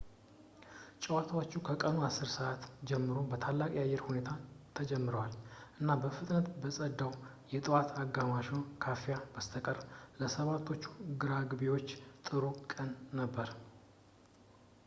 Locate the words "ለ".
10.21-10.31